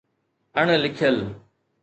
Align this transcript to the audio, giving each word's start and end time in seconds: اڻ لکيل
اڻ 0.59 0.67
لکيل 0.83 1.17